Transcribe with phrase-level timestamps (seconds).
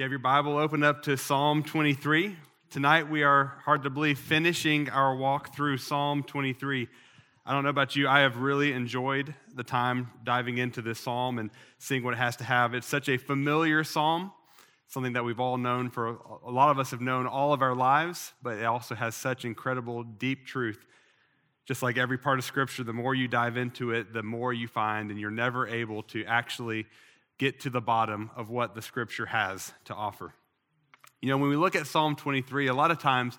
[0.00, 2.34] you have your Bible, open up to Psalm 23.
[2.70, 6.88] Tonight we are, hard to believe, finishing our walk through Psalm 23.
[7.44, 11.38] I don't know about you, I have really enjoyed the time diving into this psalm
[11.38, 12.72] and seeing what it has to have.
[12.72, 14.32] It's such a familiar psalm,
[14.88, 17.74] something that we've all known for a lot of us have known all of our
[17.74, 20.86] lives, but it also has such incredible, deep truth.
[21.66, 24.66] Just like every part of Scripture, the more you dive into it, the more you
[24.66, 26.86] find, and you're never able to actually
[27.40, 30.34] get to the bottom of what the scripture has to offer.
[31.22, 33.38] You know, when we look at Psalm 23, a lot of times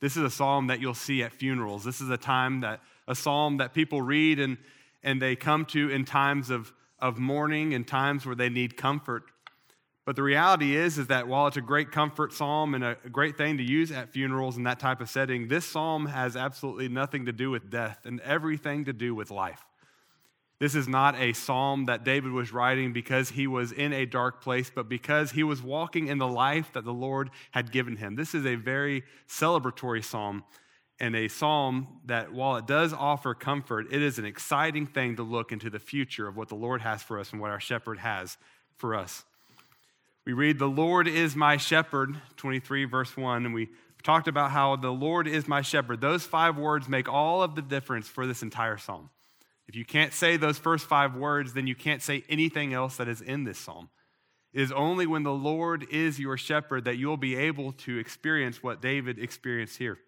[0.00, 1.82] this is a psalm that you'll see at funerals.
[1.82, 4.58] This is a time that a psalm that people read and,
[5.02, 9.22] and they come to in times of, of mourning and times where they need comfort.
[10.04, 13.38] But the reality is, is that while it's a great comfort psalm and a great
[13.38, 17.24] thing to use at funerals and that type of setting, this psalm has absolutely nothing
[17.24, 19.64] to do with death and everything to do with life.
[20.60, 24.42] This is not a psalm that David was writing because he was in a dark
[24.42, 28.16] place, but because he was walking in the life that the Lord had given him.
[28.16, 30.42] This is a very celebratory psalm
[31.00, 35.22] and a psalm that, while it does offer comfort, it is an exciting thing to
[35.22, 37.98] look into the future of what the Lord has for us and what our shepherd
[37.98, 38.36] has
[38.76, 39.22] for us.
[40.24, 43.68] We read, The Lord is my shepherd, 23, verse 1, and we
[44.02, 46.00] talked about how the Lord is my shepherd.
[46.00, 49.10] Those five words make all of the difference for this entire psalm.
[49.68, 53.06] If you can't say those first five words, then you can't say anything else that
[53.06, 53.90] is in this psalm.
[54.54, 58.62] It is only when the Lord is your shepherd that you'll be able to experience
[58.62, 59.98] what David experienced here.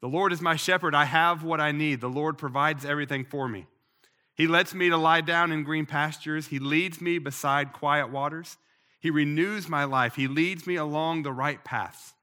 [0.00, 0.94] The Lord is my shepherd.
[0.94, 2.00] I have what I need.
[2.00, 3.66] The Lord provides everything for me.
[4.34, 6.46] He lets me to lie down in green pastures.
[6.46, 8.56] He leads me beside quiet waters.
[8.98, 10.16] He renews my life.
[10.16, 12.14] He leads me along the right paths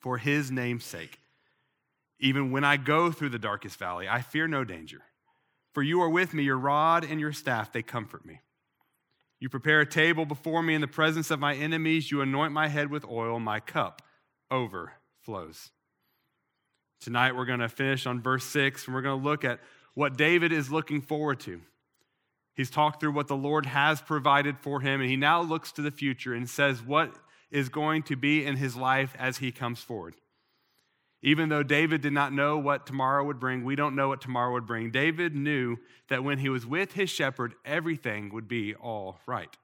[0.00, 1.18] for his name's sake.
[2.20, 5.00] Even when I go through the darkest valley, I fear no danger
[5.76, 8.40] for you are with me, your rod and your staff, they comfort me.
[9.40, 12.10] You prepare a table before me in the presence of my enemies.
[12.10, 13.38] You anoint my head with oil.
[13.40, 14.00] My cup
[14.50, 15.72] overflows.
[16.98, 19.60] Tonight, we're going to finish on verse 6, and we're going to look at
[19.92, 21.60] what David is looking forward to.
[22.54, 25.82] He's talked through what the Lord has provided for him, and he now looks to
[25.82, 27.14] the future and says what
[27.50, 30.14] is going to be in his life as he comes forward.
[31.22, 34.52] Even though David did not know what tomorrow would bring, we don't know what tomorrow
[34.52, 34.90] would bring.
[34.90, 35.78] David knew
[36.08, 39.56] that when he was with his shepherd, everything would be all right.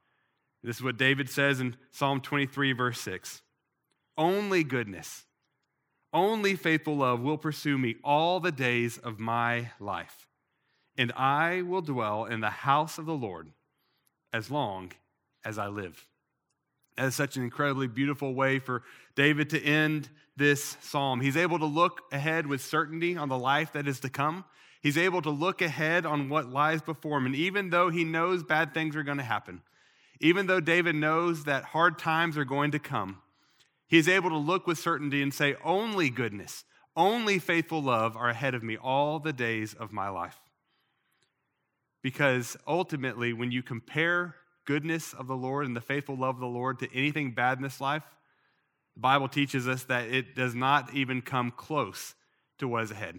[0.63, 3.43] This is what David says in Psalm 23, verse 6
[4.17, 5.25] Only goodness,
[6.13, 10.29] only faithful love will pursue me all the days of my life,
[10.97, 13.49] and I will dwell in the house of the Lord
[14.33, 14.93] as long
[15.45, 16.07] as I live.
[16.97, 18.83] That is such an incredibly beautiful way for
[19.15, 21.21] David to end this psalm.
[21.21, 24.45] He's able to look ahead with certainty on the life that is to come.
[24.81, 27.27] He's able to look ahead on what lies before him.
[27.27, 29.63] And even though he knows bad things are going to happen,
[30.21, 33.19] even though David knows that hard times are going to come,
[33.87, 36.65] he's able to look with certainty and say, Only goodness,
[36.97, 40.39] only faithful love are ahead of me all the days of my life.
[42.03, 46.47] Because ultimately, when you compare goodness of the Lord and the faithful love of the
[46.47, 48.03] Lord to anything bad in this life,
[48.95, 52.15] the Bible teaches us that it does not even come close
[52.59, 53.19] to what is ahead.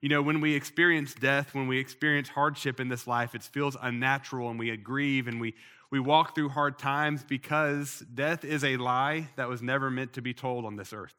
[0.00, 3.76] You know, when we experience death, when we experience hardship in this life, it feels
[3.80, 5.54] unnatural and we grieve and we,
[5.90, 10.22] we walk through hard times because death is a lie that was never meant to
[10.22, 11.14] be told on this earth.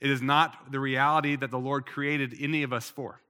[0.00, 3.20] It is not the reality that the Lord created any of us for.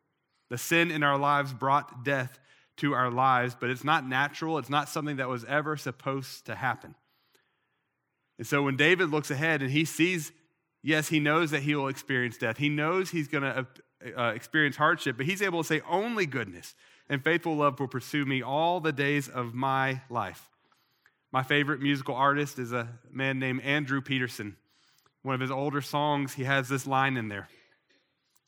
[0.50, 2.38] The sin in our lives brought death
[2.78, 4.58] to our lives, but it's not natural.
[4.58, 6.94] It's not something that was ever supposed to happen.
[8.38, 10.32] And so when David looks ahead and he sees,
[10.82, 12.58] yes, he knows that he will experience death.
[12.58, 13.66] He knows he's going to
[14.16, 16.74] uh, uh, experience hardship, but he's able to say, only goodness
[17.08, 20.50] and faithful love will pursue me all the days of my life.
[21.32, 24.56] My favorite musical artist is a man named Andrew Peterson.
[25.22, 27.48] One of his older songs, he has this line in there.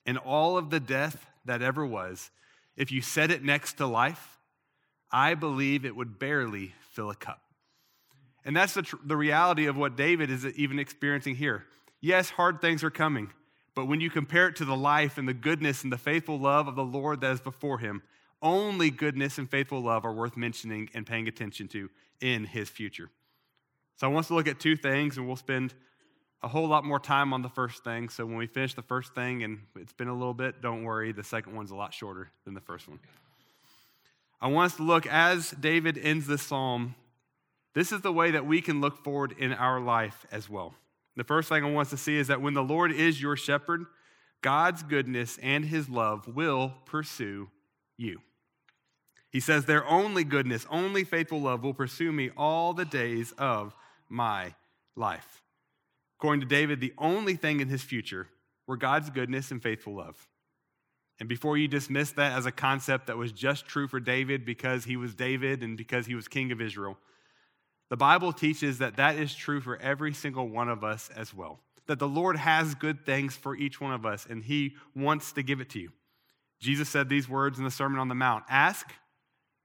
[0.07, 2.31] In all of the death that ever was,
[2.77, 4.39] if you set it next to life,
[5.11, 7.43] I believe it would barely fill a cup.
[8.45, 11.65] And that's the, tr- the reality of what David is even experiencing here.
[12.01, 13.31] Yes, hard things are coming,
[13.75, 16.69] but when you compare it to the life and the goodness and the faithful love
[16.69, 18.03] of the Lord that is before him,
[18.41, 21.91] only goodness and faithful love are worth mentioning and paying attention to
[22.21, 23.11] in his future.
[23.97, 25.75] So I want us to look at two things, and we'll spend
[26.43, 28.09] a whole lot more time on the first thing.
[28.09, 31.11] So when we finish the first thing and it's been a little bit, don't worry,
[31.11, 33.01] the second one's a lot shorter than the first one.
[34.41, 36.95] I want us to look as David ends this psalm.
[37.79, 40.75] This is the way that we can look forward in our life as well.
[41.15, 43.37] The first thing I want us to see is that when the Lord is your
[43.37, 43.85] shepherd,
[44.43, 47.51] God's goodness and his love will pursue
[47.97, 48.19] you.
[49.31, 53.77] He says, Their only goodness, only faithful love will pursue me all the days of
[54.09, 54.55] my
[54.97, 55.45] life.
[56.19, 58.27] According to David, the only thing in his future
[58.67, 60.27] were God's goodness and faithful love.
[61.21, 64.87] And before you dismiss that as a concept that was just true for David because
[64.87, 66.99] he was David and because he was king of Israel,
[67.91, 71.61] the Bible teaches that that is true for every single one of us as well.
[71.87, 75.43] That the Lord has good things for each one of us and he wants to
[75.43, 75.91] give it to you.
[76.61, 78.93] Jesus said these words in the Sermon on the Mount Ask,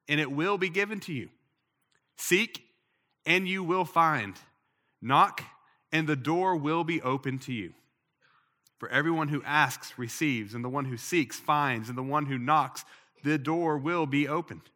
[0.08, 1.30] and it will be given to you.
[2.18, 2.64] Seek,
[3.26, 4.36] and you will find.
[5.02, 5.44] Knock,
[5.92, 7.74] and the door will be open to you.
[8.78, 12.38] For everyone who asks receives, and the one who seeks finds, and the one who
[12.38, 12.86] knocks,
[13.24, 14.70] the door will be opened.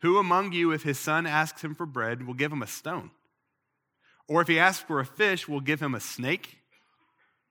[0.00, 3.10] Who among you, if his son asks him for bread, will give him a stone?
[4.28, 6.58] Or if he asks for a fish, will give him a snake?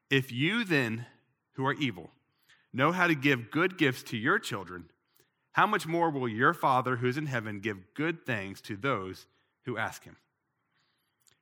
[0.09, 1.05] If you then,
[1.53, 2.11] who are evil,
[2.71, 4.89] know how to give good gifts to your children,
[5.53, 9.25] how much more will your Father who's in heaven give good things to those
[9.65, 10.15] who ask him?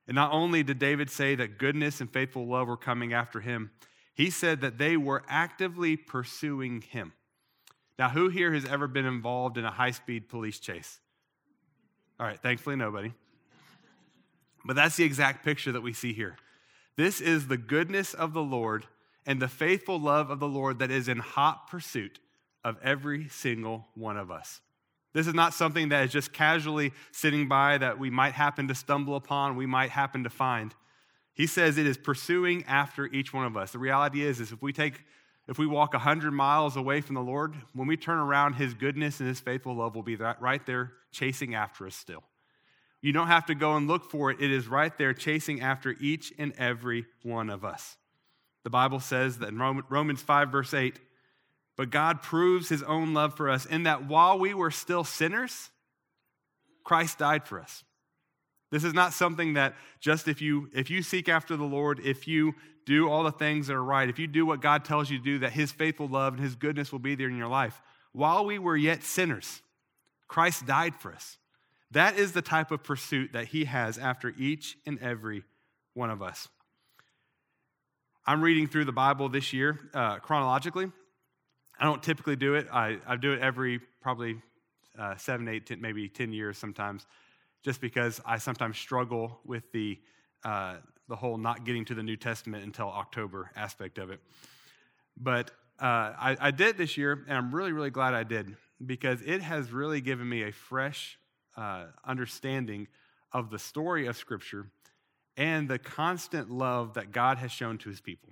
[0.08, 3.72] And not only did David say that goodness and faithful love were coming after him,
[4.14, 7.12] he said that they were actively pursuing him.
[7.98, 11.00] Now, who here has ever been involved in a high speed police chase?
[12.20, 13.12] All right, thankfully, nobody.
[14.64, 16.36] But that's the exact picture that we see here.
[16.96, 18.86] This is the goodness of the Lord
[19.26, 22.18] and the faithful love of the Lord that is in hot pursuit
[22.64, 24.60] of every single one of us.
[25.12, 28.74] This is not something that is just casually sitting by that we might happen to
[28.74, 30.74] stumble upon, we might happen to find.
[31.32, 33.72] He says it is pursuing after each one of us.
[33.72, 35.04] The reality is, is if we take,
[35.48, 39.20] if we walk 100 miles away from the Lord, when we turn around, his goodness
[39.20, 42.24] and his faithful love will be right there chasing after us still.
[43.00, 44.40] You don't have to go and look for it.
[44.40, 47.96] It is right there chasing after each and every one of us.
[48.64, 50.98] The Bible says that in Romans 5, verse 8,
[51.76, 55.70] but God proves his own love for us in that while we were still sinners,
[56.82, 57.84] Christ died for us.
[58.76, 62.28] This is not something that just if you if you seek after the Lord, if
[62.28, 65.16] you do all the things that are right, if you do what God tells you
[65.16, 67.80] to do, that his faithful love and his goodness will be there in your life.
[68.12, 69.62] While we were yet sinners,
[70.28, 71.38] Christ died for us.
[71.92, 75.44] That is the type of pursuit that he has after each and every
[75.94, 76.46] one of us.
[78.26, 80.92] I'm reading through the Bible this year uh, chronologically.
[81.80, 82.66] I don't typically do it.
[82.70, 84.36] I, I do it every probably
[84.98, 87.06] uh, seven, eight, ten, maybe 10 years sometimes,
[87.66, 89.98] just because I sometimes struggle with the,
[90.44, 90.76] uh,
[91.08, 94.20] the whole not getting to the New Testament until October aspect of it.
[95.16, 98.54] But uh, I, I did this year, and I'm really, really glad I did
[98.84, 101.18] because it has really given me a fresh
[101.56, 102.86] uh, understanding
[103.32, 104.70] of the story of Scripture
[105.36, 108.28] and the constant love that God has shown to his people.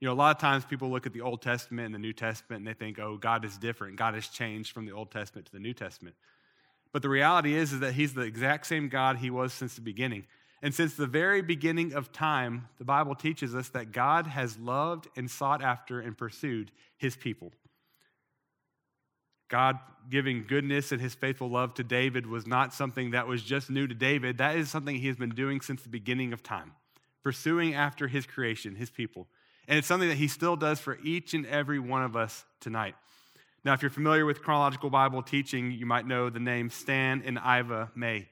[0.00, 2.12] You know, a lot of times people look at the Old Testament and the New
[2.12, 3.96] Testament and they think, oh, God is different.
[3.96, 6.14] God has changed from the Old Testament to the New Testament.
[6.92, 9.80] But the reality is, is that he's the exact same God he was since the
[9.80, 10.24] beginning.
[10.62, 15.06] And since the very beginning of time, the Bible teaches us that God has loved
[15.16, 17.52] and sought after and pursued his people.
[19.48, 19.78] God
[20.10, 23.86] giving goodness and his faithful love to David was not something that was just new
[23.86, 24.38] to David.
[24.38, 26.72] That is something he has been doing since the beginning of time,
[27.22, 29.28] pursuing after his creation, his people.
[29.68, 32.94] And it's something that he still does for each and every one of us tonight.
[33.66, 37.36] Now, if you're familiar with chronological Bible teaching, you might know the name Stan and
[37.36, 38.28] Iva May.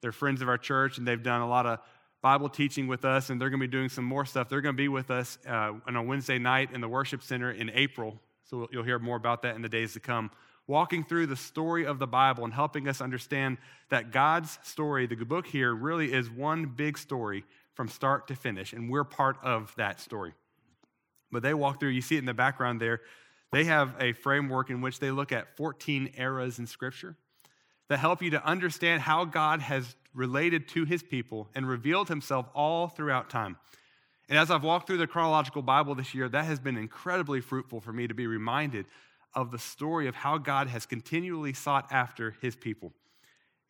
[0.00, 1.78] They're friends of our church, and they've done a lot of
[2.22, 4.48] Bible teaching with us, and they're going to be doing some more stuff.
[4.48, 7.52] They're going to be with us uh, on a Wednesday night in the worship center
[7.52, 8.20] in April.
[8.50, 10.32] So you'll hear more about that in the days to come
[10.66, 13.58] walking through the story of the Bible and helping us understand
[13.90, 18.72] that God's story, the book here, really is one big story from start to finish,
[18.72, 20.32] and we're part of that story.
[21.30, 23.02] But they walk through, you see it in the background there,
[23.54, 27.16] they have a framework in which they look at 14 eras in Scripture
[27.88, 32.46] that help you to understand how God has related to his people and revealed himself
[32.54, 33.56] all throughout time.
[34.28, 37.80] And as I've walked through the chronological Bible this year, that has been incredibly fruitful
[37.80, 38.86] for me to be reminded
[39.34, 42.92] of the story of how God has continually sought after his people.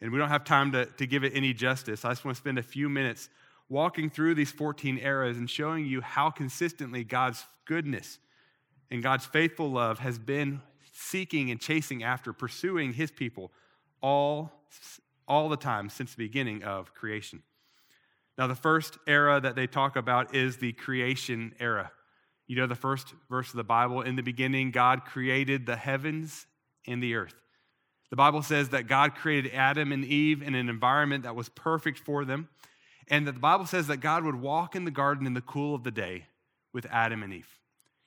[0.00, 2.04] And we don't have time to, to give it any justice.
[2.04, 3.28] I just want to spend a few minutes
[3.68, 8.18] walking through these 14 eras and showing you how consistently God's goodness
[8.94, 13.50] and God's faithful love has been seeking and chasing after, pursuing his people
[14.00, 14.52] all,
[15.26, 17.42] all the time since the beginning of creation.
[18.38, 21.90] Now, the first era that they talk about is the creation era.
[22.46, 26.46] You know the first verse of the Bible in the beginning, God created the heavens
[26.86, 27.34] and the earth.
[28.10, 31.98] The Bible says that God created Adam and Eve in an environment that was perfect
[31.98, 32.48] for them,
[33.08, 35.74] and that the Bible says that God would walk in the garden in the cool
[35.74, 36.26] of the day
[36.72, 37.58] with Adam and Eve.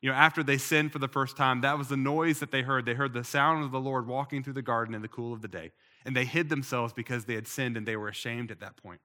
[0.02, 2.62] You know, after they sinned for the first time, that was the noise that they
[2.62, 2.86] heard.
[2.86, 5.42] They heard the sound of the Lord walking through the garden in the cool of
[5.42, 5.72] the day.
[6.06, 9.02] And they hid themselves because they had sinned and they were ashamed at that point.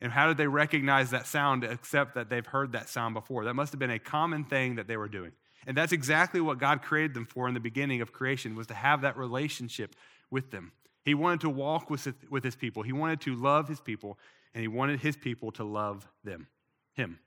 [0.00, 3.44] And how did they recognize that sound except that they've heard that sound before?
[3.44, 5.32] That must have been a common thing that they were doing.
[5.66, 8.74] And that's exactly what God created them for in the beginning of creation was to
[8.74, 9.94] have that relationship
[10.30, 10.72] with them.
[11.04, 12.82] He wanted to walk with, with his people.
[12.82, 14.18] He wanted to love his people,
[14.54, 16.48] and he wanted his people to love them,
[16.94, 17.18] him.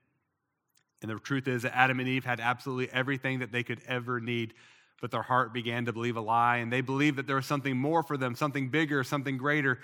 [1.01, 4.19] And the truth is that Adam and Eve had absolutely everything that they could ever
[4.19, 4.53] need,
[4.99, 7.77] but their heart began to believe a lie, and they believed that there was something
[7.77, 9.79] more for them, something bigger, something greater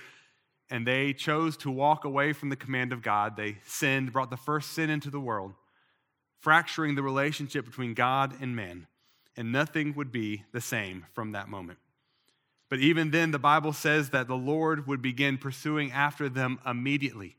[0.70, 3.36] and they chose to walk away from the command of God.
[3.36, 5.54] They sinned, brought the first sin into the world,
[6.40, 8.88] fracturing the relationship between God and man,
[9.36, 11.80] and nothing would be the same from that moment.
[12.70, 17.36] But even then, the Bible says that the Lord would begin pursuing after them immediately.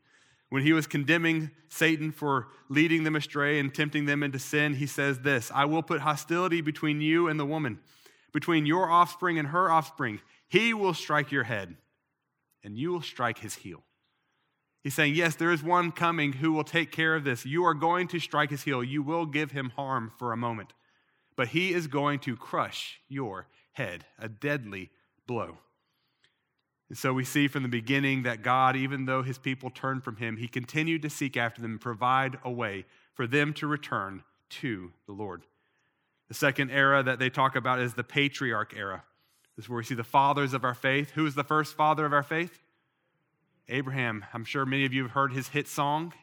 [0.55, 4.87] When he was condemning Satan for leading them astray and tempting them into sin, he
[4.87, 7.79] says this I will put hostility between you and the woman,
[8.31, 10.21] between your offspring and her offspring.
[10.47, 11.75] He will strike your head
[12.63, 13.83] and you will strike his heel.
[14.81, 17.45] He's saying, Yes, there is one coming who will take care of this.
[17.45, 18.81] You are going to strike his heel.
[18.81, 20.71] You will give him harm for a moment,
[21.35, 24.89] but he is going to crush your head, a deadly
[25.27, 25.57] blow.
[26.89, 30.17] And so we see from the beginning that God, even though his people turned from
[30.17, 34.23] him, he continued to seek after them and provide a way for them to return
[34.49, 35.43] to the Lord.
[36.27, 39.03] The second era that they talk about is the patriarch era.
[39.55, 41.11] This is where we see the fathers of our faith.
[41.11, 42.61] Who is the first father of our faith?
[43.67, 44.25] Abraham.
[44.33, 46.13] I'm sure many of you have heard his hit song,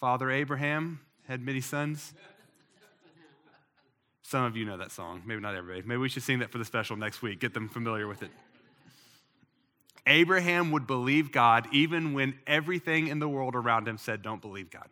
[0.00, 2.14] Father Abraham had many sons.
[4.22, 5.86] Some of you know that song, maybe not everybody.
[5.86, 8.30] Maybe we should sing that for the special next week, get them familiar with it.
[10.06, 14.70] Abraham would believe God even when everything in the world around him said, don't believe
[14.70, 14.88] God.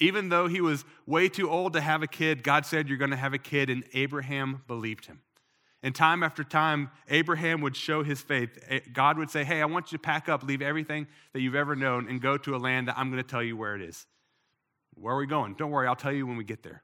[0.00, 3.10] Even though he was way too old to have a kid, God said, You're going
[3.10, 5.20] to have a kid, and Abraham believed him.
[5.82, 8.58] And time after time, Abraham would show his faith.
[8.92, 11.76] God would say, Hey, I want you to pack up, leave everything that you've ever
[11.76, 14.06] known, and go to a land that I'm going to tell you where it is.
[14.94, 15.54] Where are we going?
[15.54, 16.82] Don't worry, I'll tell you when we get there.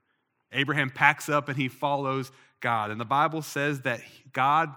[0.53, 2.91] Abraham packs up and he follows God.
[2.91, 4.01] And the Bible says that
[4.33, 4.75] God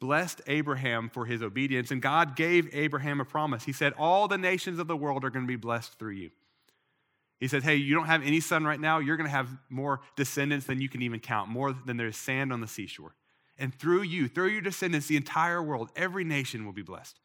[0.00, 3.64] blessed Abraham for his obedience, and God gave Abraham a promise.
[3.64, 6.30] He said, All the nations of the world are going to be blessed through you.
[7.38, 8.98] He said, Hey, you don't have any son right now.
[8.98, 12.52] You're going to have more descendants than you can even count, more than there's sand
[12.52, 13.14] on the seashore.
[13.58, 17.20] And through you, through your descendants, the entire world, every nation will be blessed.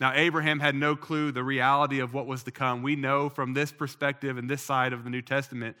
[0.00, 2.82] Now, Abraham had no clue the reality of what was to come.
[2.82, 5.76] We know from this perspective and this side of the New Testament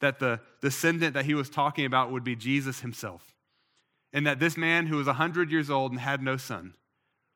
[0.00, 3.33] that the descendant that he was talking about would be Jesus himself.
[4.14, 6.72] And that this man who was 100 years old and had no son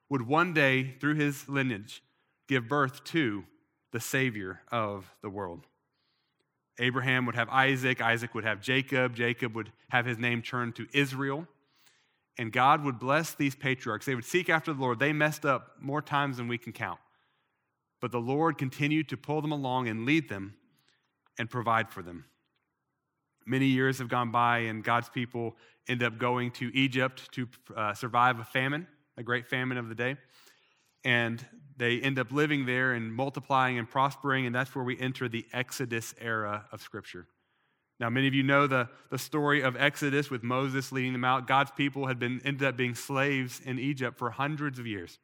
[0.09, 2.03] would one day, through his lineage,
[2.49, 3.45] give birth to
[3.93, 5.67] the Savior of the world.
[6.79, 10.87] Abraham would have Isaac, Isaac would have Jacob, Jacob would have his name turned to
[10.95, 11.47] Israel
[12.39, 14.07] and God would bless these patriarchs.
[14.07, 15.01] They would seek after the Lord.
[15.01, 17.01] They messed up more times than we can count.
[18.01, 20.55] But the Lord continued to pull them along and lead them
[21.37, 22.27] and provide for them.
[23.49, 25.57] Many years have gone by, and God's people
[25.88, 28.87] end up going to Egypt to uh, survive a famine,
[29.17, 30.17] a great famine of the day.
[31.02, 31.45] And
[31.78, 35.47] they end up living there and multiplying and prospering, and that's where we enter the
[35.52, 37.26] Exodus era of Scripture.
[37.99, 41.49] Now, many of you know the, the story of Exodus with Moses leading them out.
[41.49, 45.19] God's people had been ended up being slaves in Egypt for hundreds of years.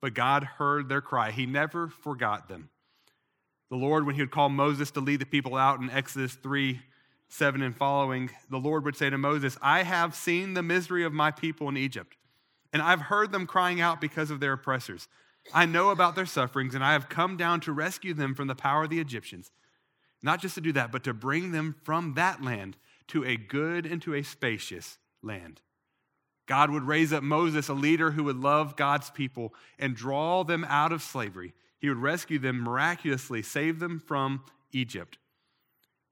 [0.00, 1.30] But God heard their cry.
[1.30, 2.70] He never forgot them.
[3.68, 6.80] The Lord, when he would call Moses to lead the people out in Exodus 3
[7.28, 11.12] 7 and following, the Lord would say to Moses, I have seen the misery of
[11.12, 12.16] my people in Egypt,
[12.72, 15.08] and I've heard them crying out because of their oppressors.
[15.52, 18.54] I know about their sufferings, and I have come down to rescue them from the
[18.54, 19.50] power of the Egyptians.
[20.22, 22.76] Not just to do that, but to bring them from that land
[23.08, 25.60] to a good and to a spacious land.
[26.46, 30.64] God would raise up Moses, a leader who would love God's people and draw them
[30.68, 31.54] out of slavery.
[31.86, 35.18] He would rescue them miraculously, save them from Egypt.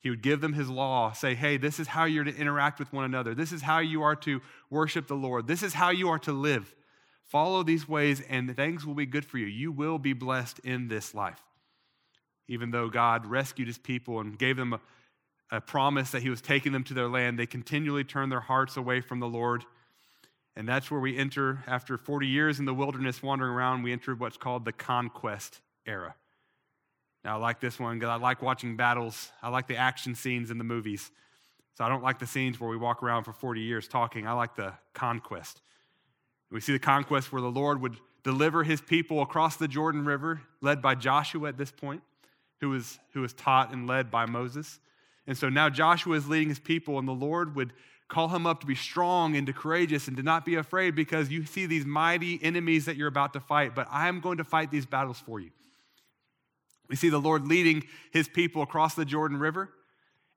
[0.01, 2.93] He would give them his law, say, hey, this is how you're to interact with
[2.93, 3.35] one another.
[3.35, 4.41] This is how you are to
[4.71, 5.47] worship the Lord.
[5.47, 6.75] This is how you are to live.
[7.23, 9.47] Follow these ways, and things will be good for you.
[9.47, 11.43] You will be blessed in this life
[12.49, 14.81] even though God rescued his people and gave them a,
[15.51, 18.77] a, promise that he was taking them to their land, they continually turned their hearts
[18.77, 19.65] away from the Lord.
[20.57, 24.15] And that's where we enter, after 40 years in the wilderness wandering around, we enter
[24.15, 26.15] what's called the conquest era.
[27.25, 29.31] Now, I like this one because I like watching battles.
[29.43, 31.11] I like the action scenes in the movies.
[31.77, 34.27] So I don't like the scenes where we walk around for 40 years talking.
[34.27, 35.61] I like the conquest.
[36.51, 40.43] We see the conquest where the Lord would deliver his people across the Jordan River,
[40.61, 42.03] led by Joshua at this point
[42.61, 44.79] who was, who was taught and led by Moses.
[45.27, 47.73] And so now Joshua is leading his people, and the Lord would
[48.09, 51.31] call him up to be strong and to courageous and to not be afraid because
[51.31, 54.45] you see these mighty enemies that you're about to fight, but I am going to
[54.45, 55.51] fight these battles for you.
[56.89, 59.71] We see the Lord leading his people across the Jordan River.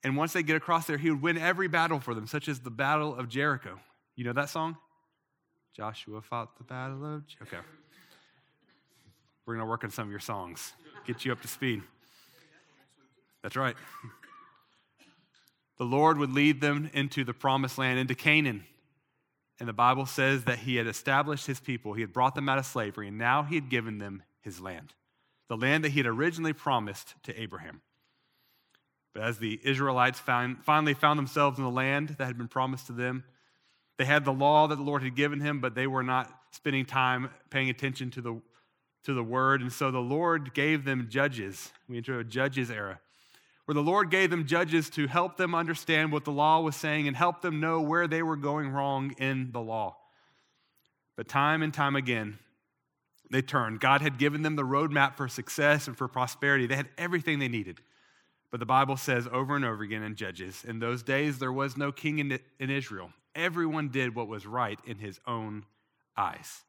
[0.04, 2.60] And once they get across there, he would win every battle for them, such as
[2.60, 3.80] the Battle of Jericho.
[4.16, 4.77] You know that song?
[5.75, 7.58] Joshua fought the battle of Jericho.
[7.58, 7.68] Okay.
[9.46, 10.74] We're going to work on some of your songs,
[11.06, 11.82] get you up to speed.
[13.42, 13.75] That's right.
[15.77, 18.66] The Lord would lead them into the promised land, into Canaan.
[19.60, 22.58] And the Bible says that he had established his people, he had brought them out
[22.58, 24.94] of slavery, and now he had given them his land,
[25.50, 27.82] the land that he had originally promised to Abraham.
[29.13, 32.88] But as the Israelites found, finally found themselves in the land that had been promised
[32.88, 33.24] to them,
[33.98, 36.86] they had the law that the Lord had given him, but they were not spending
[36.86, 38.42] time paying attention to the,
[39.04, 39.62] to the word.
[39.62, 41.72] And so the Lord gave them judges.
[41.89, 43.00] We enter a judges era
[43.68, 47.06] where the Lord gave them judges to help them understand what the law was saying
[47.06, 49.98] and help them know where they were going wrong in the law.
[51.18, 52.39] But time and time again,
[53.30, 53.80] they turned.
[53.80, 56.66] God had given them the roadmap for success and for prosperity.
[56.66, 57.82] They had everything they needed.
[58.50, 61.76] But the Bible says over and over again in Judges, in those days there was
[61.76, 63.12] no king in, Israel.
[63.36, 65.66] Everyone did what was right in his own
[66.16, 66.64] eyes.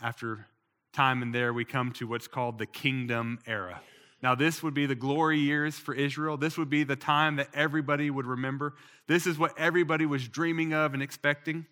[0.00, 0.46] After
[0.92, 3.80] time in there, we come to what's called the kingdom era.
[4.22, 6.36] Now, this would be the glory years for Israel.
[6.36, 8.74] This would be the time that everybody would remember.
[9.08, 11.66] This is what everybody was dreaming of and expecting.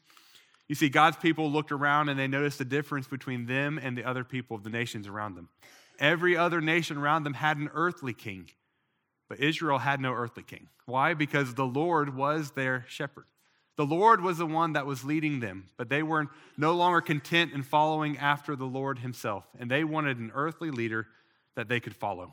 [0.71, 4.05] You see, God's people looked around and they noticed the difference between them and the
[4.05, 5.49] other people of the nations around them.
[5.99, 8.51] Every other nation around them had an earthly king,
[9.29, 10.69] but Israel had no earthly king.
[10.87, 11.15] Why?
[11.15, 13.25] Because the Lord was their shepherd.
[13.79, 17.53] The Lord was the one that was leading them, but they were no longer content
[17.53, 21.09] in following after the Lord himself, and they wanted an earthly leader
[21.57, 22.33] that they could follow.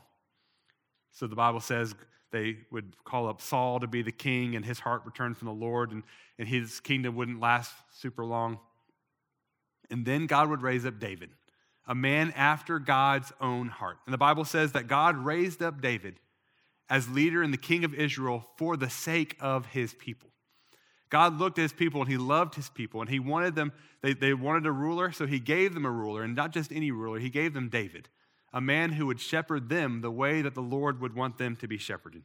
[1.10, 1.96] So the Bible says
[2.30, 5.54] they would call up Saul to be the king, and his heart returned from the
[5.54, 6.02] Lord, and,
[6.38, 8.58] and his kingdom wouldn't last super long.
[9.90, 11.30] And then God would raise up David,
[11.86, 13.98] a man after God's own heart.
[14.06, 16.20] And the Bible says that God raised up David
[16.90, 20.30] as leader and the king of Israel for the sake of his people.
[21.10, 23.72] God looked at his people and he loved his people and he wanted them,
[24.02, 26.90] they, they wanted a ruler, so he gave them a ruler, and not just any
[26.90, 28.10] ruler, he gave them David
[28.52, 31.68] a man who would shepherd them the way that the Lord would want them to
[31.68, 32.22] be shepherded.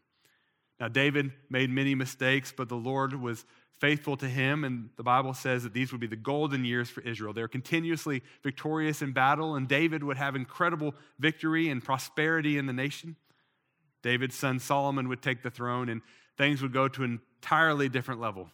[0.79, 3.45] Now, David made many mistakes, but the Lord was
[3.79, 7.01] faithful to him, and the Bible says that these would be the golden years for
[7.01, 7.33] Israel.
[7.33, 12.73] They're continuously victorious in battle, and David would have incredible victory and prosperity in the
[12.73, 13.15] nation.
[14.01, 16.01] David's son Solomon would take the throne, and
[16.37, 18.49] things would go to an entirely different level.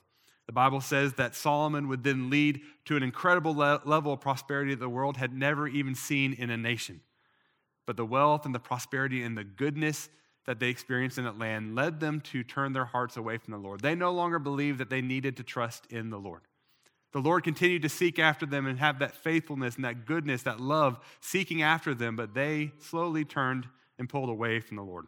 [0.48, 4.74] The Bible says that Solomon would then lead to an incredible le- level of prosperity
[4.74, 7.02] that the world had never even seen in a nation
[7.90, 10.10] but the wealth and the prosperity and the goodness
[10.46, 13.58] that they experienced in that land led them to turn their hearts away from the
[13.58, 13.80] Lord.
[13.80, 16.42] They no longer believed that they needed to trust in the Lord.
[17.14, 20.60] The Lord continued to seek after them and have that faithfulness and that goodness, that
[20.60, 23.66] love seeking after them, but they slowly turned
[23.98, 25.08] and pulled away from the Lord.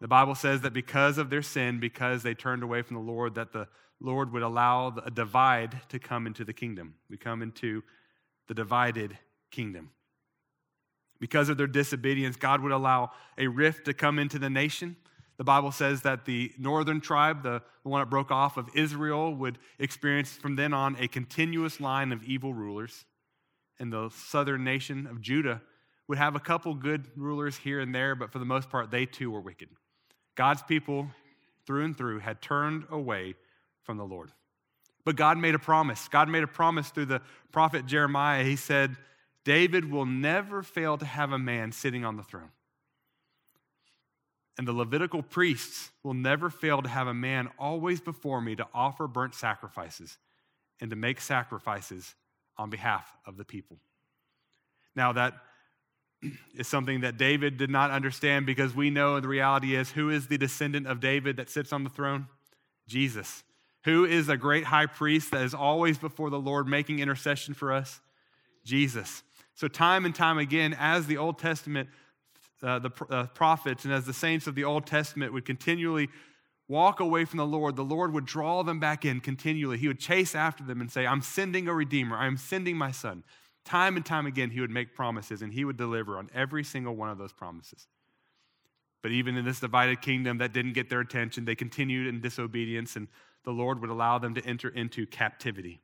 [0.00, 3.34] The Bible says that because of their sin, because they turned away from the Lord,
[3.34, 3.68] that the
[4.00, 6.94] Lord would allow a divide to come into the kingdom.
[7.10, 7.82] We come into
[8.48, 9.18] the divided
[9.50, 9.90] kingdom.
[11.20, 14.96] Because of their disobedience, God would allow a rift to come into the nation.
[15.36, 19.58] The Bible says that the northern tribe, the, one that broke off of Israel, would
[19.78, 23.04] experience from then on a continuous line of evil rulers.
[23.78, 25.62] And the southern nation of Judah
[26.08, 29.06] would have a couple good rulers here and there, but for the most part, they
[29.06, 29.68] too were wicked.
[30.34, 31.08] God's people,
[31.66, 33.34] through and through, had turned away
[33.82, 34.32] from the Lord.
[35.04, 36.08] But God made a promise.
[36.08, 38.44] God made a promise through the prophet Jeremiah.
[38.44, 38.96] He said,
[39.44, 42.50] David will never fail to have a man sitting on the throne.
[44.58, 48.66] And the Levitical priests will never fail to have a man always before me to
[48.74, 50.18] offer burnt sacrifices
[50.80, 52.14] and to make sacrifices
[52.58, 53.78] on behalf of the people.
[54.94, 55.34] Now, that
[56.54, 60.26] is something that David did not understand because we know the reality is who is
[60.26, 62.26] the descendant of David that sits on the throne?
[62.86, 63.44] Jesus.
[63.84, 67.72] Who is a great high priest that is always before the Lord making intercession for
[67.72, 68.00] us?
[68.64, 69.22] Jesus.
[69.60, 71.90] So, time and time again, as the Old Testament,
[72.62, 76.08] uh, the uh, prophets, and as the saints of the Old Testament would continually
[76.66, 79.76] walk away from the Lord, the Lord would draw them back in continually.
[79.76, 83.22] He would chase after them and say, I'm sending a Redeemer, I'm sending my Son.
[83.66, 86.96] Time and time again, He would make promises, and He would deliver on every single
[86.96, 87.86] one of those promises.
[89.02, 91.44] But even in this divided kingdom, that didn't get their attention.
[91.44, 93.08] They continued in disobedience, and
[93.44, 95.82] the Lord would allow them to enter into captivity.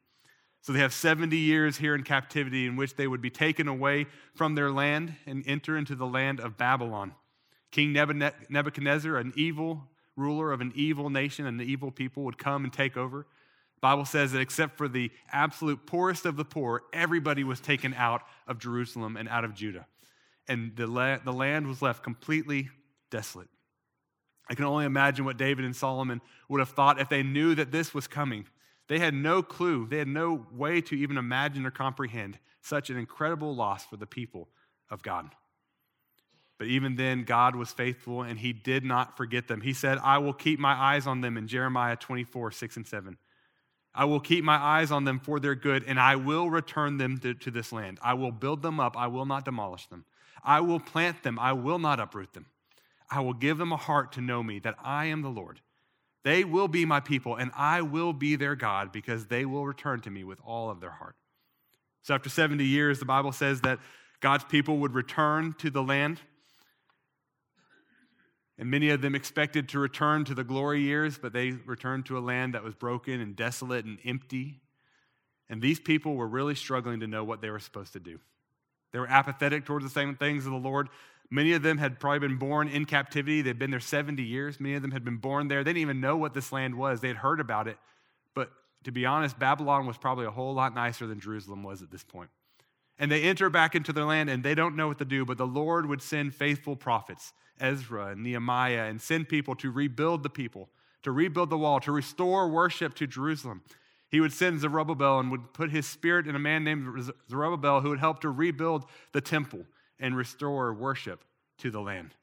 [0.67, 4.07] So they have 70 years here in captivity in which they would be taken away
[4.35, 7.15] from their land and enter into the land of Babylon.
[7.71, 9.85] King Nebuchadnezzar, an evil
[10.17, 13.29] ruler of an evil nation and the evil people, would come and take over.
[13.77, 17.95] The Bible says that except for the absolute poorest of the poor, everybody was taken
[17.95, 19.87] out of Jerusalem and out of Judah.
[20.49, 22.71] and the, la- the land was left completely
[23.13, 23.49] desolate.
[24.51, 27.71] I can only imagine what David and Solomon would have thought if they knew that
[27.71, 28.47] this was coming.
[28.89, 32.97] They had no clue, they had no way to even imagine or comprehend such an
[32.97, 34.49] incredible loss for the people
[34.91, 35.31] of God.
[36.59, 39.61] But even then, God was faithful and he did not forget them.
[39.61, 43.19] He said, I will keep my eyes on them in Jeremiah 24, 6 and 7.
[43.95, 47.17] I will keep my eyes on them for their good, and I will return them
[47.19, 47.99] to, to, this land.
[48.03, 50.05] I will build them up, I will not demolish them.
[50.45, 52.45] I will plant them, I will not uproot them.
[53.11, 55.61] I will give them a heart to know me, that I am the Lord.
[56.27, 60.01] They will be my people, and I will be their God, because they will return
[60.01, 61.15] to me with all of their heart.
[62.03, 63.79] So, after 70 years, the Bible says that
[64.19, 66.21] God's people would return to the land.
[68.59, 72.19] And many of them expected to return to the glory years, but they returned to
[72.19, 74.63] a land that was broken and desolate and empty.
[75.49, 78.19] And these people were really struggling to know what they were supposed to do.
[78.93, 80.89] They were apathetic towards the same things of the Lord.
[81.31, 83.43] Many of them had probably been born in captivity.
[83.43, 84.61] They'd been there 70 years.
[84.61, 85.65] Many of them had been born there.
[85.65, 87.01] They didn't even know what this land was.
[87.01, 87.79] They had heard about it.
[88.35, 88.53] But
[88.85, 92.05] to be honest, Babylon was probably a whole lot nicer than Jerusalem was at this
[92.05, 92.31] point.
[92.99, 95.37] And they enter back into their land and they don't know what to do, but
[95.37, 100.31] the Lord would send faithful prophets, Ezra and Nehemiah, and send people to rebuild the
[100.31, 100.71] people,
[101.03, 103.63] to rebuild the wall, to restore worship to Jerusalem.
[104.09, 107.91] He would send Zerubbabel and would put his spirit in a man named Zerubbabel who
[107.91, 109.67] would help to rebuild the temple
[109.99, 111.25] and restore worship
[111.59, 112.15] to the land.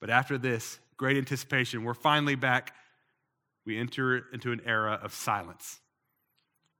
[0.00, 2.74] But after this great anticipation, we're finally back.
[3.64, 5.80] We enter into an era of silence.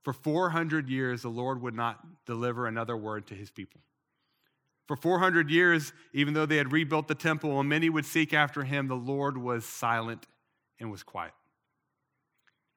[0.03, 3.81] For 400 years, the Lord would not deliver another word to his people.
[4.87, 8.63] For 400 years, even though they had rebuilt the temple and many would seek after
[8.63, 10.25] him, the Lord was silent
[10.79, 11.33] and was quiet.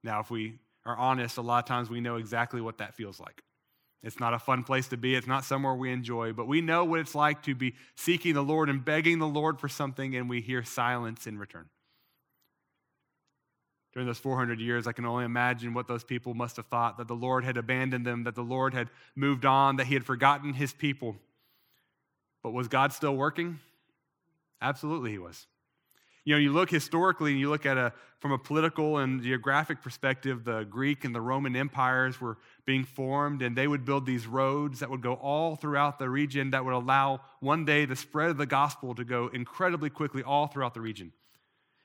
[0.04, 3.18] Now, if we are honest, a lot of times we know exactly what that feels
[3.18, 3.42] like.
[4.02, 5.14] It's not a fun place to be.
[5.14, 8.42] It's not somewhere we enjoy, but we know what it's like to be seeking the
[8.42, 11.68] Lord and begging the Lord for something, and we hear silence in return.
[13.92, 17.08] During those 400 years, I can only imagine what those people must have thought that
[17.08, 20.54] the Lord had abandoned them, that the Lord had moved on, that he had forgotten
[20.54, 21.16] his people.
[22.42, 23.60] But was God still working?
[24.60, 25.46] Absolutely, he was.
[26.24, 29.82] You know, you look historically and you look at a from a political and geographic
[29.82, 34.28] perspective, the Greek and the Roman empires were being formed, and they would build these
[34.28, 38.30] roads that would go all throughout the region that would allow one day the spread
[38.30, 41.12] of the gospel to go incredibly quickly all throughout the region.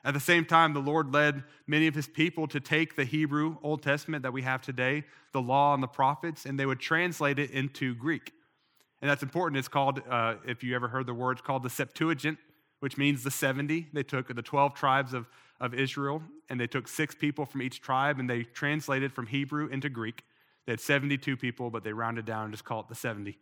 [0.05, 3.57] At the same time, the Lord led many of his people to take the Hebrew
[3.63, 7.39] Old Testament that we have today, the law and the prophets, and they would translate
[7.39, 8.31] it into Greek.
[9.01, 9.57] And that's important.
[9.57, 12.37] It's called, uh, if you ever heard the word, it's called the Septuagint
[12.79, 13.87] which means the 70.
[13.93, 15.27] They took the 12 tribes of,
[15.59, 19.67] of Israel, and they took six people from each tribe, and they translated from Hebrew
[19.67, 20.23] into Greek.
[20.65, 23.37] They had 72 people, but they rounded down and just called it the 70.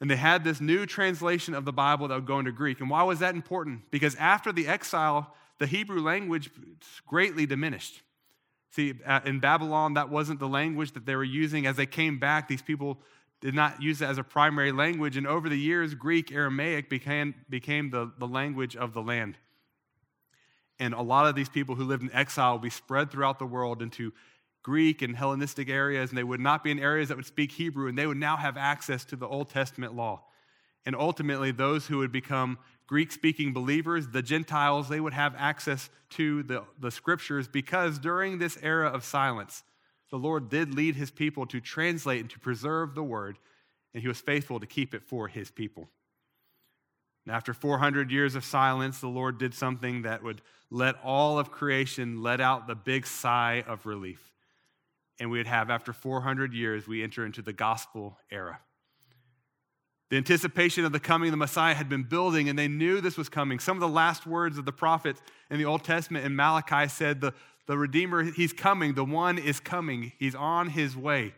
[0.00, 2.80] And they had this new translation of the Bible that would go into Greek.
[2.80, 3.90] And why was that important?
[3.90, 6.50] Because after the exile, the Hebrew language
[7.06, 8.02] greatly diminished.
[8.72, 11.66] See, uh, in Babylon, that wasn't the language that they were using.
[11.66, 12.98] As they came back, these people
[13.40, 15.16] did not use it as a primary language.
[15.16, 19.36] And over the years, Greek, Aramaic became, became the, the language of the land.
[20.78, 23.46] And a lot of these people who lived in exile would be spread throughout the
[23.46, 24.12] world into
[24.62, 27.88] Greek and Hellenistic areas, and they would not be in areas that would speak Hebrew,
[27.88, 30.24] and they would now have access to the Old Testament law.
[30.84, 35.88] And ultimately, those who would become Greek speaking believers, the Gentiles, they would have access
[36.10, 39.62] to the, the scriptures because during this era of silence,
[40.10, 43.38] the Lord did lead his people to translate and to preserve the word,
[43.92, 45.88] and he was faithful to keep it for his people.
[47.26, 51.50] And after 400 years of silence, the Lord did something that would let all of
[51.50, 54.32] creation let out the big sigh of relief.
[55.18, 58.60] And we'd have, after 400 years, we enter into the gospel era.
[60.08, 63.16] The anticipation of the coming of the Messiah had been building, and they knew this
[63.16, 63.58] was coming.
[63.58, 67.20] Some of the last words of the prophets in the Old Testament in Malachi said,
[67.20, 67.34] The,
[67.66, 68.94] the Redeemer, he's coming.
[68.94, 70.12] The one is coming.
[70.18, 71.34] He's on his way.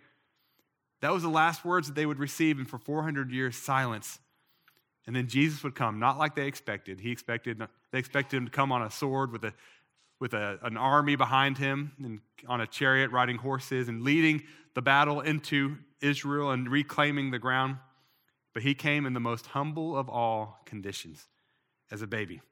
[1.00, 4.18] That was the last words that they would receive, and for 400 years, silence.
[5.06, 7.00] And then Jesus would come, not like they expected.
[7.00, 7.62] He expected,
[7.92, 9.54] they expected him to come on a sword with, a,
[10.20, 14.42] with a, an army behind him and on a chariot riding horses and leading
[14.74, 17.76] the battle into Israel and reclaiming the ground.
[18.52, 21.28] But he came in the most humble of all conditions
[21.90, 22.42] as a baby.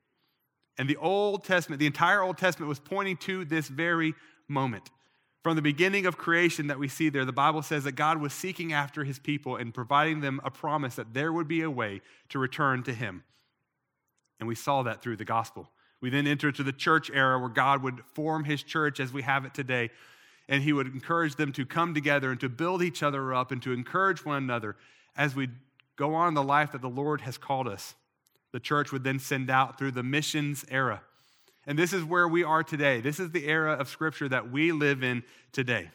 [0.79, 4.15] And the Old Testament, the entire Old Testament was pointing to this very
[4.49, 4.91] moment.
[5.43, 8.33] From the beginning of creation that we see there, the Bible says that God was
[8.33, 12.01] seeking after his people and providing them a promise that there would be a way
[12.31, 13.23] to return to him.
[14.41, 15.71] And we saw that through the gospel.
[16.01, 19.23] We then enter to the church era where God would form his church as we
[19.23, 19.91] have it today.
[20.49, 23.63] And he would encourage them to come together and to build each other up and
[23.63, 24.77] to encourage one another
[25.17, 25.49] as we
[25.97, 27.95] go on the life that the Lord has called us,
[28.57, 31.03] the church would then send out through the missions era.
[31.67, 33.03] And this is where we are today.
[33.03, 35.91] This is the era of Scripture that we live in today.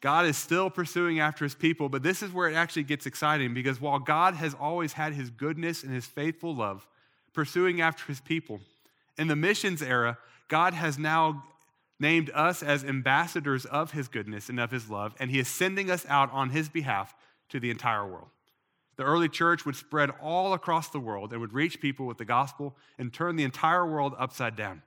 [0.00, 3.54] God is still pursuing after his people, but this is where it actually gets exciting
[3.54, 6.88] because while God has always had his goodness and his faithful love
[7.32, 8.58] pursuing after his people,
[9.16, 10.18] in the missions era,
[10.48, 11.44] God has now
[12.00, 15.92] named us as ambassadors of his goodness and of his love, and he is sending
[15.92, 17.14] us out on his behalf
[17.50, 18.30] to the entire world.
[19.02, 22.24] The early church would spread all across the world and would reach people with the
[22.24, 24.80] gospel and turn the entire world upside down.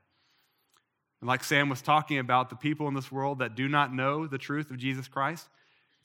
[1.19, 4.25] And like Sam was talking about, the people in this world that do not know
[4.25, 5.49] the truth of Jesus Christ,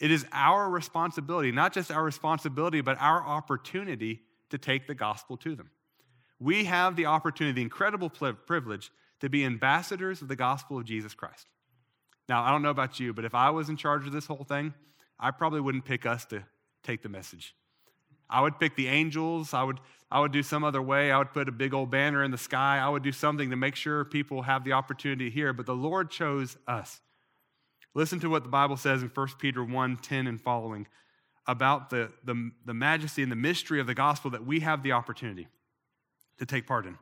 [0.00, 5.36] it is our responsibility, not just our responsibility, but our opportunity to take the gospel
[5.36, 5.70] to them.
[6.40, 11.14] We have the opportunity, the incredible privilege to be ambassadors of the gospel of Jesus
[11.14, 11.46] Christ.
[12.28, 14.42] Now, I don't know about you, but if I was in charge of this whole
[14.42, 14.74] thing,
[15.20, 16.42] I probably wouldn't pick us to
[16.82, 17.54] take the message.
[18.30, 19.52] I would pick the angels.
[19.52, 21.10] I would, I would do some other way.
[21.10, 22.78] I would put a big old banner in the sky.
[22.78, 25.52] I would do something to make sure people have the opportunity to hear.
[25.52, 27.00] But the Lord chose us.
[27.94, 30.86] Listen to what the Bible says in 1 Peter 1 10 and following
[31.46, 34.92] about the, the, the majesty and the mystery of the gospel that we have the
[34.92, 35.48] opportunity
[36.38, 36.96] to take part in.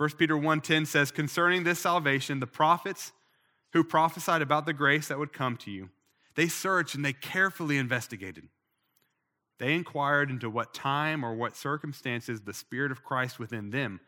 [0.00, 3.12] 1 Peter 1:10 says concerning this salvation the prophets
[3.74, 5.90] who prophesied about the grace that would come to you
[6.36, 8.48] they searched and they carefully investigated
[9.60, 14.00] they inquired into what time or what circumstances the Spirit of Christ within them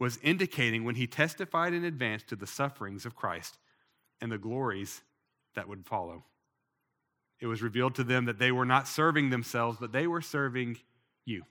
[0.00, 3.56] was indicating when he testified in advance to the sufferings of Christ
[4.20, 5.02] and the glories
[5.54, 6.24] that would follow.
[7.40, 10.78] It was revealed to them that they were not serving themselves, but they were serving
[11.24, 11.44] you.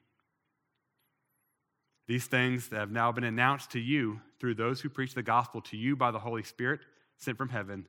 [2.07, 5.61] These things that have now been announced to you through those who preach the gospel
[5.61, 6.81] to you by the Holy Spirit
[7.17, 7.87] sent from heaven,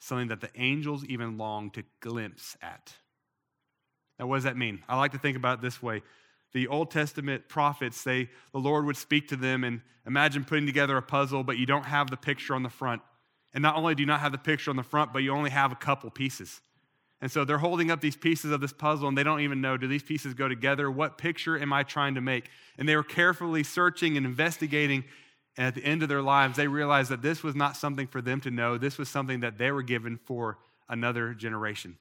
[0.00, 2.94] something that the angels even long to glimpse at.
[4.22, 4.84] Now, what does that mean?
[4.88, 6.00] I like to think about it this way.
[6.52, 10.96] The Old Testament prophets, they, the Lord would speak to them and imagine putting together
[10.96, 13.02] a puzzle, but you don't have the picture on the front.
[13.52, 15.50] And not only do you not have the picture on the front, but you only
[15.50, 16.60] have a couple pieces.
[17.20, 19.76] And so they're holding up these pieces of this puzzle and they don't even know
[19.76, 20.88] do these pieces go together?
[20.88, 22.48] What picture am I trying to make?
[22.78, 25.02] And they were carefully searching and investigating.
[25.56, 28.22] And at the end of their lives, they realized that this was not something for
[28.22, 28.78] them to know.
[28.78, 30.58] This was something that they were given for
[30.88, 31.98] another generation.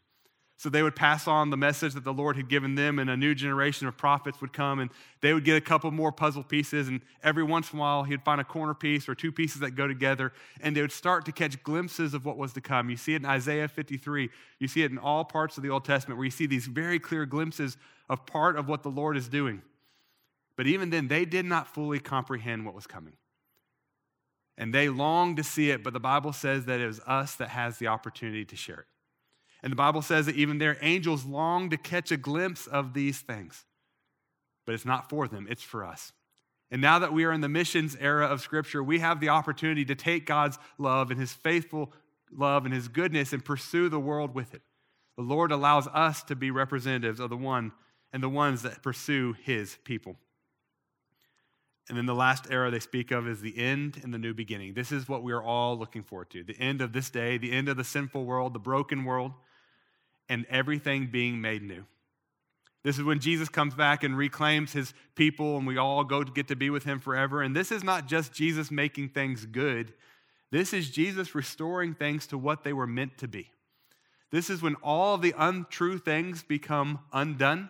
[0.61, 3.17] So they would pass on the message that the Lord had given them, and a
[3.17, 6.87] new generation of prophets would come, and they would get a couple more puzzle pieces.
[6.87, 9.71] And every once in a while, he'd find a corner piece or two pieces that
[9.71, 12.91] go together, and they would start to catch glimpses of what was to come.
[12.91, 14.29] You see it in Isaiah 53.
[14.59, 16.99] You see it in all parts of the Old Testament, where you see these very
[16.99, 17.75] clear glimpses
[18.07, 19.63] of part of what the Lord is doing.
[20.57, 23.13] But even then, they did not fully comprehend what was coming.
[24.59, 27.49] And they longed to see it, but the Bible says that it was us that
[27.49, 28.85] has the opportunity to share it.
[29.63, 33.19] And the Bible says that even their angels long to catch a glimpse of these
[33.19, 33.65] things.
[34.65, 36.13] But it's not for them, it's for us.
[36.71, 39.83] And now that we are in the missions era of Scripture, we have the opportunity
[39.85, 41.93] to take God's love and His faithful
[42.31, 44.61] love and His goodness and pursue the world with it.
[45.17, 47.73] The Lord allows us to be representatives of the one
[48.13, 50.15] and the ones that pursue His people.
[51.89, 54.73] And then the last era they speak of is the end and the new beginning.
[54.73, 57.51] This is what we are all looking forward to the end of this day, the
[57.51, 59.33] end of the sinful world, the broken world
[60.31, 61.83] and everything being made new.
[62.83, 66.31] This is when Jesus comes back and reclaims his people, and we all go to
[66.31, 67.41] get to be with him forever.
[67.41, 69.93] And this is not just Jesus making things good,
[70.49, 73.51] this is Jesus restoring things to what they were meant to be.
[74.31, 77.69] This is when all the untrue things become undone,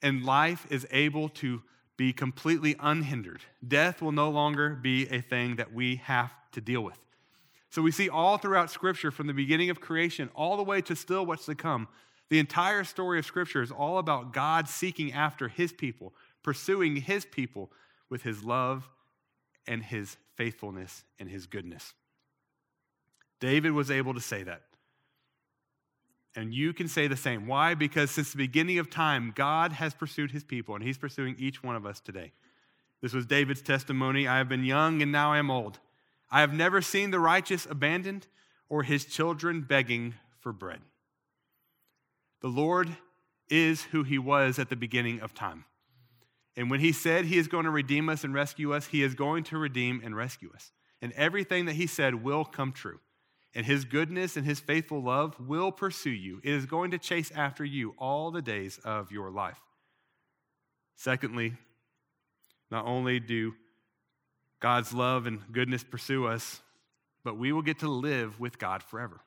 [0.00, 1.62] and life is able to
[1.96, 3.40] be completely unhindered.
[3.66, 6.98] Death will no longer be a thing that we have to deal with.
[7.70, 10.96] So we see all throughout Scripture, from the beginning of creation all the way to
[10.96, 11.88] still what's to come,
[12.30, 17.24] the entire story of Scripture is all about God seeking after His people, pursuing His
[17.24, 17.70] people
[18.10, 18.88] with His love
[19.66, 21.94] and His faithfulness and His goodness.
[23.40, 24.62] David was able to say that.
[26.34, 27.46] And you can say the same.
[27.46, 27.74] Why?
[27.74, 31.62] Because since the beginning of time, God has pursued His people, and He's pursuing each
[31.62, 32.32] one of us today.
[33.00, 35.78] This was David's testimony I have been young, and now I am old.
[36.30, 38.26] I have never seen the righteous abandoned
[38.68, 40.80] or his children begging for bread.
[42.40, 42.96] The Lord
[43.48, 45.64] is who he was at the beginning of time.
[46.56, 49.14] And when he said he is going to redeem us and rescue us, he is
[49.14, 50.72] going to redeem and rescue us.
[51.00, 53.00] And everything that he said will come true.
[53.54, 56.40] And his goodness and his faithful love will pursue you.
[56.44, 59.60] It is going to chase after you all the days of your life.
[60.96, 61.54] Secondly,
[62.70, 63.54] not only do
[64.60, 66.60] God's love and goodness pursue us,
[67.24, 69.20] but we will get to live with God forever.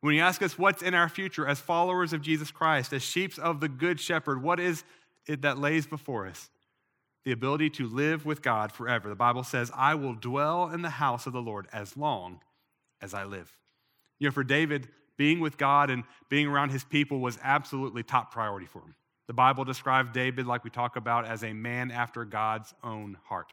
[0.00, 3.36] When you ask us what's in our future as followers of Jesus Christ, as sheep
[3.38, 4.84] of the Good Shepherd, what is
[5.26, 6.50] it that lays before us?
[7.24, 9.08] The ability to live with God forever.
[9.08, 12.40] The Bible says, I will dwell in the house of the Lord as long
[13.02, 13.52] as I live.
[14.20, 18.32] You know, for David, being with God and being around his people was absolutely top
[18.32, 18.94] priority for him.
[19.26, 23.52] The Bible describes David, like we talk about, as a man after God's own heart.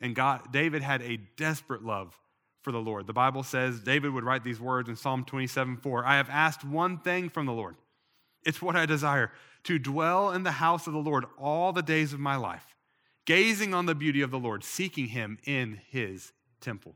[0.00, 2.18] And God, David had a desperate love
[2.62, 3.06] for the Lord.
[3.06, 6.64] The Bible says David would write these words in Psalm 27 4 I have asked
[6.64, 7.76] one thing from the Lord.
[8.44, 9.32] It's what I desire
[9.64, 12.76] to dwell in the house of the Lord all the days of my life,
[13.24, 16.94] gazing on the beauty of the Lord, seeking him in his temple.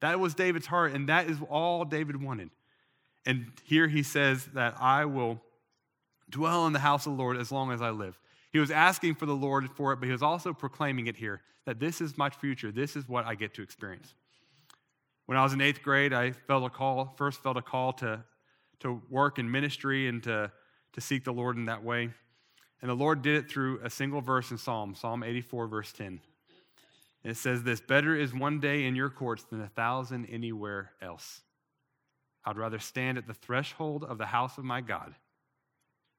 [0.00, 2.50] That was David's heart, and that is all David wanted.
[3.26, 5.40] And here he says that I will
[6.30, 8.18] dwell in the house of the Lord as long as I live.
[8.52, 11.42] He was asking for the Lord for it, but he was also proclaiming it here
[11.66, 12.72] that this is my future.
[12.72, 14.14] This is what I get to experience.
[15.26, 18.24] When I was in eighth grade, I felt a call, first felt a call to,
[18.80, 20.50] to work in ministry and to,
[20.94, 22.08] to seek the Lord in that way.
[22.80, 26.20] And the Lord did it through a single verse in Psalm, Psalm 84, verse 10.
[27.24, 30.92] And it says this Better is one day in your courts than a thousand anywhere
[31.02, 31.42] else.
[32.46, 35.14] I'd rather stand at the threshold of the house of my God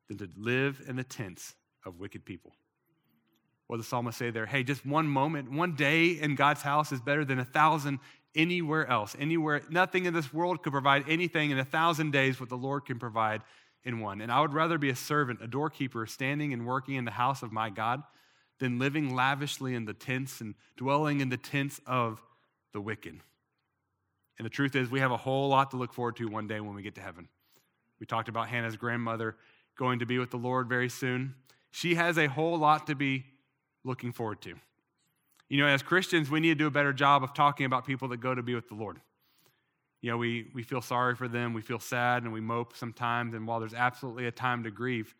[0.07, 2.53] than to live in the tents of wicked people.
[3.67, 4.45] What does the psalmist say there?
[4.45, 7.99] Hey, just one moment, one day in God's house is better than a thousand
[8.35, 9.15] anywhere else.
[9.19, 12.85] Anywhere, nothing in this world could provide anything in a thousand days what the Lord
[12.85, 13.41] can provide
[13.83, 14.21] in one.
[14.21, 17.43] And I would rather be a servant, a doorkeeper, standing and working in the house
[17.43, 18.01] of my God
[18.59, 22.21] than living lavishly in the tents and dwelling in the tents of
[22.73, 23.19] the wicked.
[24.37, 26.59] And the truth is, we have a whole lot to look forward to one day
[26.59, 27.27] when we get to heaven.
[27.99, 29.35] We talked about Hannah's grandmother
[29.77, 31.35] going to be with the Lord very soon.
[31.71, 33.25] She has a whole lot to be
[33.83, 34.55] looking forward to.
[35.49, 38.07] You know, as Christians, we need to do a better job of talking about people
[38.09, 38.99] that go to be with the Lord.
[40.01, 43.33] You know, we, we feel sorry for them, we feel sad, and we mope sometimes.
[43.33, 45.15] And while there's absolutely a time to grieve,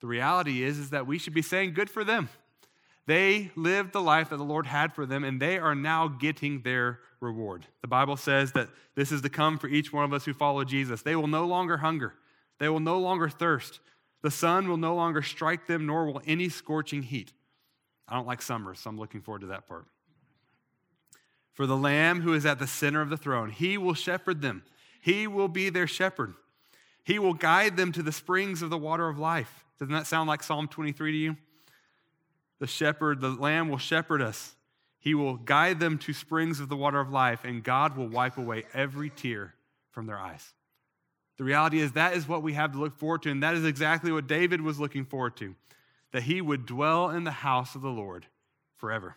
[0.00, 2.28] the reality is, is that we should be saying, good for them.
[3.06, 6.62] They lived the life that the Lord had for them, and they are now getting
[6.62, 7.66] their reward.
[7.82, 10.64] The Bible says that this is to come for each one of us who follow
[10.64, 11.02] Jesus.
[11.02, 12.14] They will no longer hunger,
[12.58, 13.80] they will no longer thirst.
[14.22, 17.32] The sun will no longer strike them, nor will any scorching heat.
[18.08, 19.86] I don't like summer, so I'm looking forward to that part.
[21.52, 24.62] For the Lamb who is at the center of the throne, he will shepherd them.
[25.00, 26.34] He will be their shepherd.
[27.04, 29.64] He will guide them to the springs of the water of life.
[29.78, 31.36] Doesn't that sound like Psalm 23 to you?
[32.60, 34.54] The shepherd, the Lamb will shepherd us.
[35.00, 38.38] He will guide them to springs of the water of life, and God will wipe
[38.38, 39.54] away every tear
[39.90, 40.52] from their eyes.
[41.38, 43.64] The reality is that is what we have to look forward to, and that is
[43.64, 45.54] exactly what David was looking forward to
[46.12, 48.26] that he would dwell in the house of the Lord
[48.76, 49.16] forever.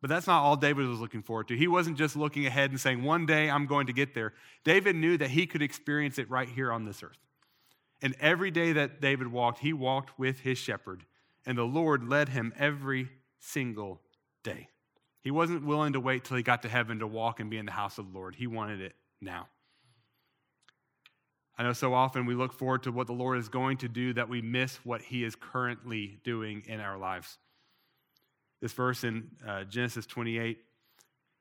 [0.00, 1.56] But that's not all David was looking forward to.
[1.56, 4.34] He wasn't just looking ahead and saying, one day I'm going to get there.
[4.64, 7.18] David knew that he could experience it right here on this earth.
[8.02, 11.04] And every day that David walked, he walked with his shepherd,
[11.46, 14.00] and the Lord led him every single
[14.42, 14.68] day.
[15.20, 17.66] He wasn't willing to wait till he got to heaven to walk and be in
[17.66, 18.34] the house of the Lord.
[18.34, 19.46] He wanted it now.
[21.62, 24.12] I know so often we look forward to what the Lord is going to do
[24.14, 27.38] that we miss what he is currently doing in our lives.
[28.60, 30.58] This verse in uh, Genesis 28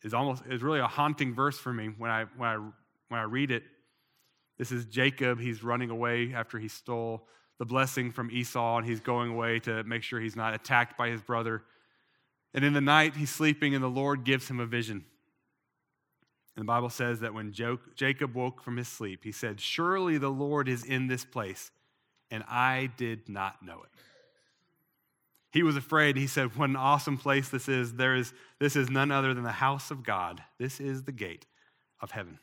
[0.03, 3.23] is almost is really a haunting verse for me when I when I when I
[3.23, 3.63] read it.
[4.59, 8.99] This is Jacob, he's running away after he stole the blessing from Esau and he's
[8.99, 11.63] going away to make sure he's not attacked by his brother.
[12.53, 15.03] And in the night he's sleeping and the Lord gives him a vision.
[16.55, 17.53] And the Bible says that when
[17.95, 21.71] Jacob woke from his sleep, he said, Surely the Lord is in this place,
[22.29, 23.89] and I did not know it.
[25.51, 26.17] He was afraid.
[26.17, 27.93] He said, What an awesome place this is.
[27.93, 30.41] There is this is none other than the house of God.
[30.57, 31.45] This is the gate
[31.99, 32.39] of heaven.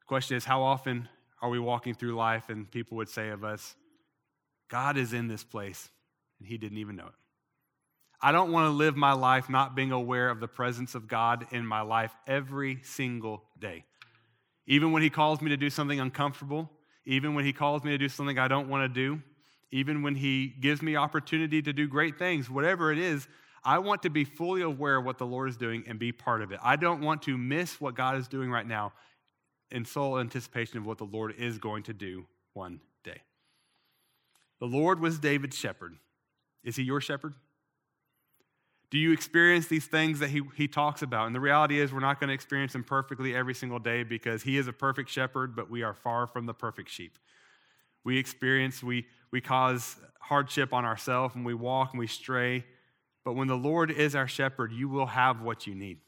[0.00, 1.08] The question is, how often
[1.42, 3.74] are we walking through life and people would say of us,
[4.68, 5.88] God is in this place,
[6.38, 7.14] and he didn't even know it?
[8.22, 11.46] I don't want to live my life not being aware of the presence of God
[11.52, 13.84] in my life every single day.
[14.66, 16.70] Even when He calls me to do something uncomfortable,
[17.06, 19.22] even when He calls me to do something I don't want to do,
[19.70, 23.26] even when He gives me opportunity to do great things, whatever it is,
[23.64, 26.42] I want to be fully aware of what the Lord is doing and be part
[26.42, 26.60] of it.
[26.62, 28.92] I don't want to miss what God is doing right now
[29.70, 33.22] in sole anticipation of what the Lord is going to do one day.
[34.58, 35.96] The Lord was David's shepherd.
[36.64, 37.34] Is He your shepherd?
[38.90, 41.26] Do you experience these things that he, he talks about?
[41.26, 44.42] And the reality is, we're not going to experience them perfectly every single day because
[44.42, 47.16] he is a perfect shepherd, but we are far from the perfect sheep.
[48.02, 52.64] We experience, we, we cause hardship on ourselves and we walk and we stray.
[53.24, 55.98] But when the Lord is our shepherd, you will have what you need.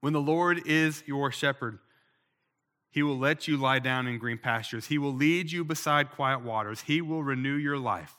[0.00, 1.78] When the Lord is your shepherd,
[2.90, 4.86] He will let you lie down in green pastures.
[4.86, 6.82] He will lead you beside quiet waters.
[6.82, 8.17] He will renew your life.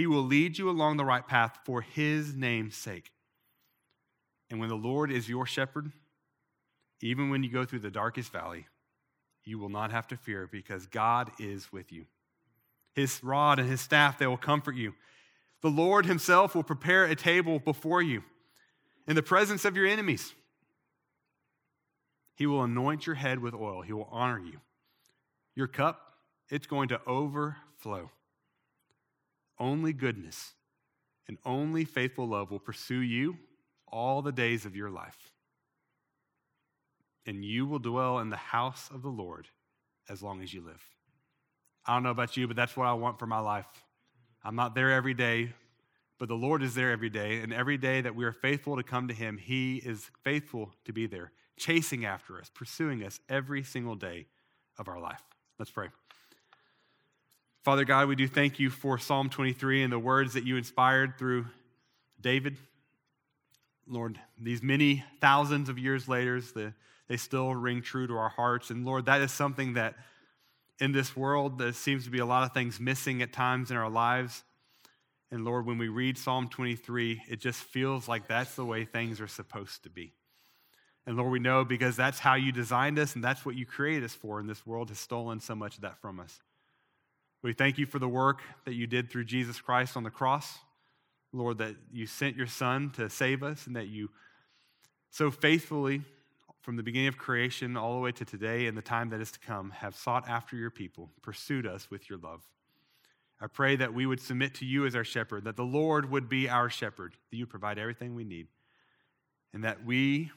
[0.00, 3.12] He will lead you along the right path for his name's sake.
[4.48, 5.92] And when the Lord is your shepherd,
[7.02, 8.66] even when you go through the darkest valley,
[9.44, 12.06] you will not have to fear because God is with you.
[12.94, 14.94] His rod and his staff, they will comfort you.
[15.60, 18.22] The Lord himself will prepare a table before you
[19.06, 20.32] in the presence of your enemies.
[22.36, 23.82] He will anoint your head with oil.
[23.82, 24.60] He will honor you.
[25.54, 26.14] Your cup,
[26.48, 28.10] it's going to overflow.
[29.60, 30.54] Only goodness
[31.28, 33.36] and only faithful love will pursue you
[33.86, 35.32] all the days of your life.
[37.26, 39.46] And you will dwell in the house of the Lord
[40.08, 40.82] as long as you live.
[41.86, 43.68] I don't know about you, but that's what I want for my life.
[44.42, 45.52] I'm not there every day,
[46.18, 47.40] but the Lord is there every day.
[47.40, 50.92] And every day that we are faithful to come to Him, He is faithful to
[50.92, 54.26] be there chasing after us, pursuing us every single day
[54.78, 55.22] of our life.
[55.58, 55.88] Let's pray.
[57.62, 61.18] Father God, we do thank you for Psalm 23 and the words that you inspired
[61.18, 61.44] through
[62.18, 62.56] David.
[63.86, 66.72] Lord, these many thousands of years later, the,
[67.06, 68.70] they still ring true to our hearts.
[68.70, 69.94] And Lord, that is something that
[70.78, 73.76] in this world, there seems to be a lot of things missing at times in
[73.76, 74.42] our lives.
[75.30, 79.20] And Lord, when we read Psalm 23, it just feels like that's the way things
[79.20, 80.14] are supposed to be.
[81.04, 84.04] And Lord, we know because that's how you designed us and that's what you created
[84.04, 86.40] us for, and this world has stolen so much of that from us.
[87.42, 90.58] We thank you for the work that you did through Jesus Christ on the cross.
[91.32, 94.10] Lord, that you sent your Son to save us and that you
[95.10, 96.02] so faithfully,
[96.60, 99.32] from the beginning of creation all the way to today and the time that is
[99.32, 102.42] to come, have sought after your people, pursued us with your love.
[103.40, 106.28] I pray that we would submit to you as our shepherd, that the Lord would
[106.28, 108.48] be our shepherd, that you provide everything we need,
[109.54, 110.30] and that we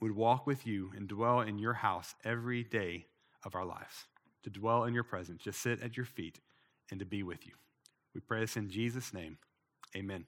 [0.00, 3.06] would walk with you and dwell in your house every day
[3.44, 4.06] of our lives,
[4.48, 6.40] to dwell in your presence, to sit at your feet,
[6.90, 7.52] and to be with you.
[8.14, 9.38] We pray this in Jesus' name.
[9.96, 10.26] Amen.